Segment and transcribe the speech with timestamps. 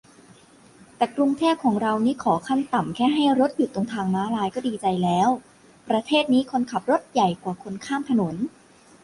[0.97, 5.29] แต่กรุงเทพของเรานี่ขอขั้นต่ำแค่ให้รถหยุดตรงม้าลายก็ดีใจแล้ว-
[5.89, 8.35] ประเทศนี้คนขับรถใหญ่กว่าคนข้ามถนน